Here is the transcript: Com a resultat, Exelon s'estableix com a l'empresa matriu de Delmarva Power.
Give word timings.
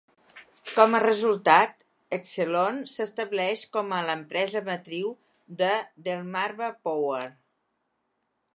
Com 0.77 0.95
a 0.99 1.01
resultat, 1.01 1.75
Exelon 2.17 2.79
s'estableix 2.93 3.63
com 3.77 3.93
a 3.97 4.01
l'empresa 4.07 4.63
matriu 4.73 5.13
de 5.63 5.71
Delmarva 6.09 6.71
Power. 6.89 7.25